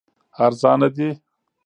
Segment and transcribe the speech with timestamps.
[0.45, 1.09] ارزانه دي.